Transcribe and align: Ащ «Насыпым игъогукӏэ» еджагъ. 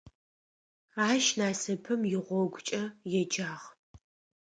Ащ 1.09 1.25
«Насыпым 1.39 2.01
игъогукӏэ» 2.15 2.83
еджагъ. 3.19 3.65